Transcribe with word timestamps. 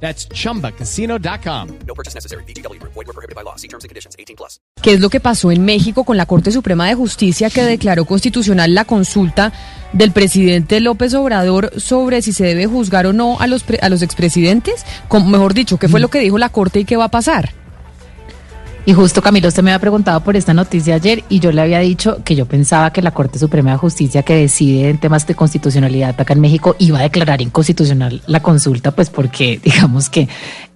That's 0.00 0.28
chumbacasino.com. 0.28 1.68
No 1.86 1.94
purchase 1.94 2.14
necessary. 2.14 2.44
BGW. 2.44 2.78
Void 2.82 3.06
were 3.06 3.12
prohibited 3.14 3.34
by 3.34 3.42
law. 3.42 3.56
See 3.56 3.68
terms 3.68 3.84
and 3.84 3.88
conditions. 3.88 4.14
18 4.18 4.36
plus. 4.36 4.60
¿Qué 4.82 4.92
es 4.92 5.00
lo 5.00 5.08
que 5.10 5.20
pasó 5.20 5.50
en 5.50 5.64
México 5.64 6.04
con 6.04 6.16
la 6.16 6.26
Corte 6.26 6.52
Suprema 6.52 6.86
de 6.86 6.94
Justicia 6.94 7.50
que 7.50 7.62
declaró 7.64 8.04
constitucional 8.04 8.74
la 8.74 8.84
consulta 8.84 9.52
del 9.92 10.12
presidente 10.12 10.80
López 10.80 11.14
Obrador 11.14 11.72
sobre 11.80 12.22
si 12.22 12.32
se 12.32 12.44
debe 12.44 12.66
juzgar 12.66 13.06
o 13.06 13.12
no 13.12 13.40
a 13.40 13.46
los, 13.46 13.62
pre- 13.64 13.78
a 13.80 13.88
los 13.88 14.02
expresidentes? 14.02 14.84
Con- 15.08 15.30
mejor 15.30 15.54
dicho, 15.54 15.78
¿qué 15.78 15.88
fue 15.88 15.98
lo 16.00 16.08
que 16.08 16.20
dijo 16.20 16.38
la 16.38 16.50
Corte 16.50 16.80
y 16.80 16.84
qué 16.84 16.96
va 16.96 17.04
a 17.04 17.10
pasar? 17.10 17.52
Y 18.88 18.92
justo 18.92 19.20
Camilo, 19.20 19.48
usted 19.48 19.64
me 19.64 19.72
había 19.72 19.80
preguntado 19.80 20.20
por 20.20 20.36
esta 20.36 20.54
noticia 20.54 20.94
ayer 20.94 21.24
y 21.28 21.40
yo 21.40 21.50
le 21.50 21.60
había 21.60 21.80
dicho 21.80 22.18
que 22.24 22.36
yo 22.36 22.46
pensaba 22.46 22.92
que 22.92 23.02
la 23.02 23.10
Corte 23.10 23.36
Suprema 23.36 23.72
de 23.72 23.78
Justicia 23.78 24.22
que 24.22 24.36
decide 24.36 24.88
en 24.90 24.98
temas 24.98 25.26
de 25.26 25.34
constitucionalidad 25.34 26.14
acá 26.20 26.34
en 26.34 26.40
México 26.40 26.76
iba 26.78 27.00
a 27.00 27.02
declarar 27.02 27.42
inconstitucional 27.42 28.22
la 28.28 28.38
consulta, 28.44 28.92
pues 28.92 29.10
porque 29.10 29.60
digamos 29.64 30.08
que 30.08 30.28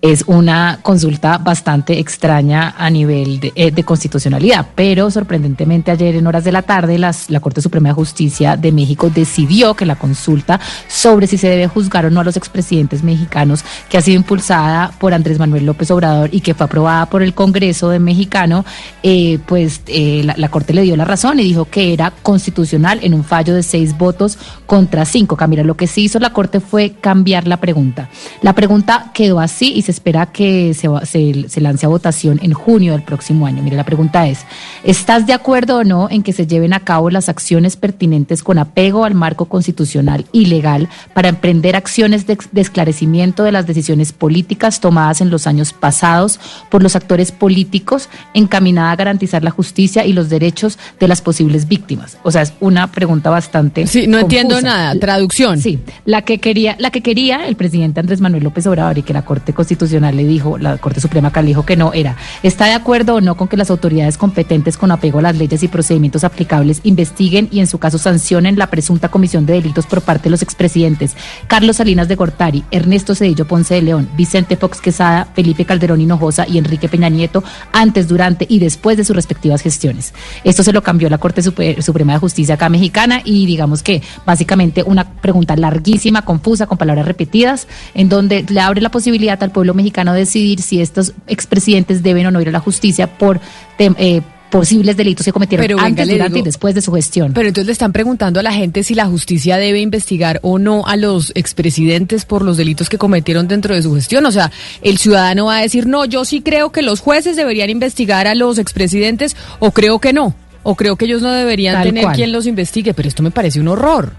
es 0.00 0.22
una 0.28 0.78
consulta 0.82 1.38
bastante 1.38 1.98
extraña 1.98 2.74
a 2.78 2.88
nivel 2.88 3.40
de, 3.40 3.52
eh, 3.56 3.70
de 3.72 3.84
constitucionalidad. 3.84 4.66
Pero 4.74 5.10
sorprendentemente 5.10 5.90
ayer 5.90 6.14
en 6.14 6.26
horas 6.26 6.44
de 6.44 6.52
la 6.52 6.62
tarde 6.62 6.98
la 6.98 7.40
Corte 7.40 7.60
Suprema 7.60 7.88
de 7.88 7.94
Justicia 7.94 8.56
de 8.56 8.70
México 8.70 9.10
decidió 9.12 9.74
que 9.74 9.86
la 9.86 9.96
consulta 9.96 10.60
sobre 10.86 11.26
si 11.26 11.36
se 11.36 11.48
debe 11.48 11.66
juzgar 11.66 12.06
o 12.06 12.10
no 12.10 12.20
a 12.20 12.24
los 12.24 12.36
expresidentes 12.36 13.02
mexicanos, 13.02 13.64
que 13.88 13.98
ha 13.98 14.00
sido 14.00 14.16
impulsada 14.16 14.92
por 14.98 15.14
Andrés 15.14 15.38
Manuel 15.38 15.66
López 15.66 15.90
Obrador 15.90 16.30
y 16.32 16.40
que 16.40 16.54
fue 16.54 16.66
aprobada 16.66 17.06
por 17.06 17.22
el 17.22 17.34
Congreso 17.34 17.88
de 17.88 17.98
Mexicano, 17.98 18.64
eh, 19.02 19.38
pues 19.46 19.82
eh, 19.86 20.22
la, 20.24 20.34
la 20.36 20.48
Corte 20.48 20.74
le 20.74 20.82
dio 20.82 20.96
la 20.96 21.04
razón 21.04 21.40
y 21.40 21.44
dijo 21.44 21.64
que 21.64 21.92
era 21.92 22.12
constitucional 22.22 23.00
en 23.02 23.14
un 23.14 23.24
fallo 23.24 23.54
de 23.54 23.62
seis 23.62 23.96
votos 23.98 24.38
contra 24.66 25.04
cinco. 25.04 25.36
Camila, 25.36 25.64
lo 25.64 25.76
que 25.76 25.86
sí 25.86 26.04
hizo 26.04 26.18
la 26.20 26.32
Corte 26.32 26.60
fue 26.60 26.92
cambiar 27.00 27.48
la 27.48 27.56
pregunta. 27.56 28.08
La 28.42 28.54
pregunta 28.54 29.10
quedó 29.12 29.40
así 29.40 29.72
y 29.74 29.82
se 29.88 29.92
espera 29.92 30.26
que 30.26 30.74
se, 30.74 30.86
va- 30.86 31.06
se, 31.06 31.48
se 31.48 31.62
lance 31.62 31.86
a 31.86 31.88
votación 31.88 32.38
en 32.42 32.52
junio 32.52 32.92
del 32.92 33.02
próximo 33.02 33.46
año. 33.46 33.62
Mire, 33.62 33.74
la 33.74 33.84
pregunta 33.84 34.26
es, 34.28 34.40
¿estás 34.84 35.26
de 35.26 35.32
acuerdo 35.32 35.78
o 35.78 35.84
no 35.84 36.08
en 36.10 36.22
que 36.22 36.34
se 36.34 36.46
lleven 36.46 36.74
a 36.74 36.80
cabo 36.80 37.08
las 37.08 37.30
acciones 37.30 37.76
pertinentes 37.76 38.42
con 38.42 38.58
apego 38.58 39.06
al 39.06 39.14
marco 39.14 39.46
constitucional 39.46 40.26
y 40.30 40.44
legal 40.44 40.90
para 41.14 41.30
emprender 41.30 41.74
acciones 41.74 42.26
de, 42.26 42.36
de 42.52 42.60
esclarecimiento 42.60 43.44
de 43.44 43.52
las 43.52 43.66
decisiones 43.66 44.12
políticas 44.12 44.80
tomadas 44.80 45.22
en 45.22 45.30
los 45.30 45.46
años 45.46 45.72
pasados 45.72 46.38
por 46.68 46.82
los 46.82 46.94
actores 46.94 47.32
políticos 47.32 48.10
encaminada 48.34 48.90
a 48.92 48.96
garantizar 48.96 49.42
la 49.42 49.50
justicia 49.50 50.04
y 50.04 50.12
los 50.12 50.28
derechos 50.28 50.78
de 51.00 51.08
las 51.08 51.22
posibles 51.22 51.66
víctimas? 51.66 52.18
O 52.24 52.30
sea, 52.30 52.42
es 52.42 52.52
una 52.60 52.88
pregunta 52.92 53.30
bastante 53.30 53.86
Sí, 53.86 54.06
no 54.06 54.18
entiendo 54.18 54.60
nada. 54.60 54.94
Traducción. 55.00 55.58
Sí, 55.62 55.78
la 56.04 56.20
que 56.22 56.38
quería, 56.40 56.76
la 56.78 56.90
que 56.90 57.00
quería 57.00 57.46
el 57.48 57.56
presidente 57.56 58.00
Andrés 58.00 58.20
Manuel 58.20 58.44
López 58.44 58.66
Obrador 58.66 58.98
y 58.98 59.02
que 59.02 59.14
la 59.14 59.24
Corte 59.24 59.52
Constitucional 59.54 59.77
le 59.86 60.24
dijo, 60.24 60.58
la 60.58 60.78
Corte 60.78 61.00
Suprema 61.00 61.28
acá 61.28 61.42
le 61.42 61.48
dijo 61.48 61.64
que 61.64 61.76
no, 61.76 61.92
era, 61.92 62.16
¿está 62.42 62.66
de 62.66 62.72
acuerdo 62.72 63.16
o 63.16 63.20
no 63.20 63.36
con 63.36 63.48
que 63.48 63.56
las 63.56 63.70
autoridades 63.70 64.18
competentes 64.18 64.76
con 64.76 64.90
apego 64.90 65.18
a 65.18 65.22
las 65.22 65.36
leyes 65.36 65.62
y 65.62 65.68
procedimientos 65.68 66.24
aplicables 66.24 66.80
investiguen 66.84 67.48
y 67.50 67.60
en 67.60 67.66
su 67.66 67.78
caso 67.78 67.98
sancionen 67.98 68.58
la 68.58 68.68
presunta 68.68 69.08
comisión 69.08 69.46
de 69.46 69.54
delitos 69.54 69.86
por 69.86 70.02
parte 70.02 70.24
de 70.24 70.30
los 70.30 70.42
expresidentes 70.42 71.16
Carlos 71.46 71.76
Salinas 71.76 72.08
de 72.08 72.16
Gortari, 72.16 72.64
Ernesto 72.70 73.14
Cedillo 73.14 73.46
Ponce 73.46 73.74
de 73.74 73.82
León, 73.82 74.08
Vicente 74.16 74.56
Fox 74.56 74.80
Quesada, 74.80 75.26
Felipe 75.34 75.64
Calderón 75.64 76.00
Hinojosa 76.00 76.46
y 76.48 76.58
Enrique 76.58 76.88
Peña 76.88 77.08
Nieto 77.08 77.42
antes, 77.72 78.08
durante 78.08 78.46
y 78.48 78.58
después 78.58 78.96
de 78.96 79.04
sus 79.04 79.14
respectivas 79.14 79.62
gestiones? 79.62 80.14
Esto 80.44 80.62
se 80.62 80.72
lo 80.72 80.82
cambió 80.82 81.08
la 81.08 81.18
Corte 81.18 81.42
Suprema 81.42 82.12
de 82.12 82.18
Justicia 82.18 82.54
acá 82.54 82.68
mexicana 82.68 83.20
y 83.24 83.46
digamos 83.46 83.82
que 83.82 84.02
básicamente 84.26 84.82
una 84.82 85.12
pregunta 85.12 85.56
larguísima, 85.56 86.22
confusa, 86.22 86.66
con 86.66 86.78
palabras 86.78 87.06
repetidas, 87.06 87.66
en 87.94 88.08
donde 88.08 88.44
le 88.48 88.60
abre 88.60 88.80
la 88.80 88.90
posibilidad 88.90 89.42
al 89.42 89.50
pueblo 89.50 89.67
mexicano 89.74 90.12
de 90.12 90.20
decidir 90.20 90.60
si 90.62 90.80
estos 90.80 91.12
expresidentes 91.26 92.02
deben 92.02 92.26
o 92.26 92.30
no 92.30 92.40
ir 92.40 92.48
a 92.48 92.52
la 92.52 92.60
justicia 92.60 93.06
por 93.18 93.40
tem- 93.78 93.94
eh, 93.98 94.20
posibles 94.50 94.96
delitos 94.96 95.26
que 95.26 95.32
cometieron 95.32 95.66
Pero 95.66 95.78
antes, 95.78 96.08
durante 96.08 96.34
digo- 96.36 96.42
y 96.44 96.46
después 96.46 96.74
de 96.74 96.80
su 96.80 96.90
gestión. 96.92 97.34
Pero 97.34 97.48
entonces 97.48 97.66
le 97.66 97.72
están 97.72 97.92
preguntando 97.92 98.40
a 98.40 98.42
la 98.42 98.50
gente 98.52 98.82
si 98.82 98.94
la 98.94 99.04
justicia 99.04 99.58
debe 99.58 99.80
investigar 99.80 100.40
o 100.42 100.58
no 100.58 100.86
a 100.86 100.96
los 100.96 101.32
expresidentes 101.34 102.24
por 102.24 102.40
los 102.42 102.56
delitos 102.56 102.88
que 102.88 102.96
cometieron 102.96 103.46
dentro 103.46 103.74
de 103.74 103.82
su 103.82 103.94
gestión. 103.94 104.24
O 104.24 104.32
sea, 104.32 104.50
el 104.80 104.96
ciudadano 104.96 105.44
va 105.46 105.58
a 105.58 105.60
decir, 105.60 105.86
no, 105.86 106.06
yo 106.06 106.24
sí 106.24 106.40
creo 106.40 106.72
que 106.72 106.80
los 106.80 107.00
jueces 107.00 107.36
deberían 107.36 107.68
investigar 107.68 108.26
a 108.26 108.34
los 108.34 108.56
expresidentes 108.58 109.36
o 109.58 109.70
creo 109.72 109.98
que 109.98 110.14
no. 110.14 110.34
O 110.62 110.74
creo 110.76 110.96
que 110.96 111.04
ellos 111.04 111.20
no 111.20 111.30
deberían 111.30 111.74
Tal 111.74 111.84
tener 111.88 112.04
cual. 112.04 112.16
quien 112.16 112.32
los 112.32 112.46
investigue. 112.46 112.94
Pero 112.94 113.08
esto 113.08 113.22
me 113.22 113.30
parece 113.30 113.60
un 113.60 113.68
horror. 113.68 114.12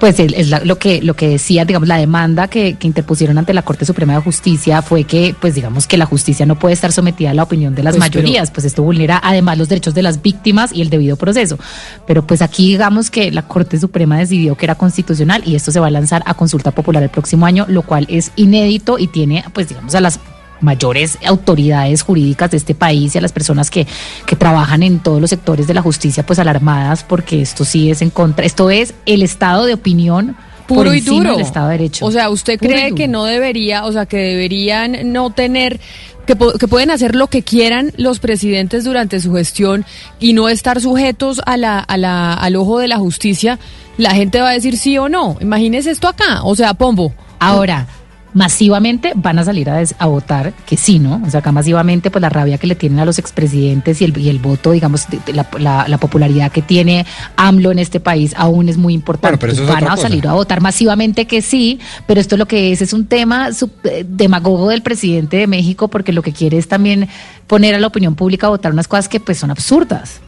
Pues 0.00 0.20
es 0.20 0.48
la- 0.48 0.60
lo 0.60 0.78
que 0.78 1.02
lo 1.02 1.14
que 1.14 1.28
decía, 1.28 1.64
digamos, 1.64 1.88
la 1.88 1.96
demanda 1.96 2.46
que, 2.46 2.74
que 2.74 2.86
interpusieron 2.86 3.36
ante 3.36 3.52
la 3.52 3.62
Corte 3.62 3.84
Suprema 3.84 4.14
de 4.14 4.20
Justicia 4.20 4.80
fue 4.80 5.02
que, 5.04 5.34
pues 5.40 5.56
digamos, 5.56 5.88
que 5.88 5.96
la 5.98 6.06
justicia 6.06 6.46
no 6.46 6.56
puede 6.56 6.74
estar 6.74 6.92
sometida 6.92 7.30
a 7.30 7.34
la 7.34 7.42
opinión 7.42 7.74
de 7.74 7.82
las 7.82 7.96
Pues, 7.96 8.08
pero- 8.10 8.22
mayorías, 8.22 8.50
pues 8.52 8.64
esto 8.64 8.82
vulnera 8.84 9.20
además 9.22 9.58
los 9.58 9.68
derechos 9.68 9.94
de 9.94 10.02
las 10.02 10.22
víctimas 10.22 10.72
y 10.72 10.82
el 10.82 10.90
debido 10.90 11.16
proceso. 11.16 11.58
Pero 12.06 12.24
pues 12.26 12.42
aquí 12.42 12.68
digamos 12.68 13.10
que 13.10 13.32
la 13.32 13.42
Corte 13.42 13.78
Suprema 13.80 14.18
decidió 14.18 14.54
que 14.56 14.66
era 14.66 14.76
constitucional 14.76 15.42
y 15.44 15.56
esto 15.56 15.72
se 15.72 15.80
va 15.80 15.88
a 15.88 15.90
lanzar 15.90 16.22
a 16.26 16.34
consulta 16.34 16.70
popular 16.70 17.02
el 17.02 17.10
próximo 17.10 17.44
año, 17.46 17.66
lo 17.68 17.82
cual 17.82 18.06
es 18.08 18.30
inédito 18.36 18.98
y 19.00 19.08
tiene, 19.08 19.44
pues 19.52 19.68
digamos, 19.68 19.94
a 19.96 20.00
las 20.00 20.20
mayores 20.60 21.18
autoridades 21.26 22.02
jurídicas 22.02 22.50
de 22.50 22.56
este 22.56 22.74
país 22.74 23.14
y 23.14 23.18
a 23.18 23.20
las 23.20 23.32
personas 23.32 23.70
que, 23.70 23.86
que 24.26 24.36
trabajan 24.36 24.82
en 24.82 25.00
todos 25.00 25.20
los 25.20 25.30
sectores 25.30 25.66
de 25.66 25.74
la 25.74 25.82
justicia 25.82 26.24
pues 26.24 26.38
alarmadas 26.38 27.04
porque 27.04 27.42
esto 27.42 27.64
sí 27.64 27.90
es 27.90 28.02
en 28.02 28.10
contra, 28.10 28.44
esto 28.44 28.70
es 28.70 28.94
el 29.06 29.22
estado 29.22 29.66
de 29.66 29.74
opinión 29.74 30.36
Puro 30.68 30.92
y 30.92 31.00
duro. 31.00 31.32
del 31.32 31.40
Estado 31.40 31.68
de 31.68 31.78
Derecho. 31.78 32.04
O 32.04 32.10
sea, 32.10 32.28
¿usted 32.28 32.58
Puro 32.58 32.70
cree 32.70 32.94
que 32.94 33.08
no 33.08 33.24
debería, 33.24 33.86
o 33.86 33.92
sea, 33.92 34.04
que 34.04 34.18
deberían 34.18 35.12
no 35.12 35.30
tener, 35.30 35.80
que, 36.26 36.36
que 36.36 36.68
pueden 36.68 36.90
hacer 36.90 37.16
lo 37.16 37.28
que 37.28 37.42
quieran 37.42 37.90
los 37.96 38.18
presidentes 38.18 38.84
durante 38.84 39.18
su 39.18 39.32
gestión 39.32 39.86
y 40.20 40.34
no 40.34 40.50
estar 40.50 40.80
sujetos 40.82 41.40
a 41.46 41.56
la, 41.56 41.78
a 41.78 41.96
la, 41.96 42.34
al 42.34 42.54
ojo 42.56 42.80
de 42.80 42.88
la 42.88 42.98
justicia? 42.98 43.58
La 43.96 44.10
gente 44.10 44.40
va 44.42 44.50
a 44.50 44.52
decir 44.52 44.76
sí 44.76 44.98
o 44.98 45.08
no. 45.08 45.38
Imagínese 45.40 45.90
esto 45.90 46.06
acá. 46.06 46.42
O 46.42 46.54
sea, 46.54 46.74
Pombo. 46.74 47.14
Ahora, 47.38 47.86
masivamente 48.34 49.12
van 49.14 49.38
a 49.38 49.44
salir 49.44 49.68
a, 49.70 49.76
des- 49.78 49.94
a 49.98 50.06
votar 50.06 50.52
que 50.66 50.76
sí, 50.76 50.98
¿no? 50.98 51.20
O 51.26 51.30
sea, 51.30 51.40
acá 51.40 51.52
masivamente, 51.52 52.10
pues 52.10 52.20
la 52.22 52.28
rabia 52.28 52.58
que 52.58 52.66
le 52.66 52.74
tienen 52.74 52.98
a 53.00 53.04
los 53.04 53.18
expresidentes 53.18 54.00
y 54.00 54.04
el, 54.04 54.16
y 54.18 54.28
el 54.28 54.38
voto, 54.38 54.72
digamos, 54.72 55.08
de- 55.08 55.18
de 55.26 55.32
la, 55.32 55.46
la- 55.58 55.88
la 55.88 55.98
popularidad 55.98 56.52
que 56.52 56.62
tiene 56.62 57.06
AMLO 57.36 57.72
en 57.72 57.78
este 57.78 58.00
país 58.00 58.34
aún 58.36 58.68
es 58.68 58.76
muy 58.76 58.94
importante. 58.94 59.28
Bueno, 59.36 59.38
pero 59.40 59.52
eso 59.52 59.62
es 59.62 59.68
van 59.68 59.84
a 59.84 59.90
cosa. 59.96 60.02
salir 60.02 60.26
a 60.28 60.34
votar 60.34 60.60
masivamente 60.60 61.26
que 61.26 61.42
sí, 61.42 61.80
pero 62.06 62.20
esto 62.20 62.36
lo 62.36 62.46
que 62.46 62.72
es 62.72 62.82
es 62.82 62.92
un 62.92 63.06
tema 63.06 63.52
sub- 63.52 63.72
eh, 63.84 64.04
demagogo 64.08 64.68
del 64.68 64.82
presidente 64.82 65.36
de 65.38 65.46
México 65.46 65.88
porque 65.88 66.12
lo 66.12 66.22
que 66.22 66.32
quiere 66.32 66.58
es 66.58 66.68
también 66.68 67.08
poner 67.46 67.74
a 67.74 67.78
la 67.80 67.86
opinión 67.86 68.14
pública 68.14 68.46
a 68.46 68.50
votar 68.50 68.72
unas 68.72 68.88
cosas 68.88 69.08
que 69.08 69.20
pues 69.20 69.38
son 69.38 69.50
absurdas. 69.50 70.20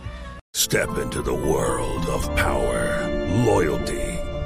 Step 0.57 0.89
into 1.03 1.23
the 1.23 1.31
world 1.31 2.09
of 2.13 2.29
power, 2.31 3.09
loyalty, 3.47 4.10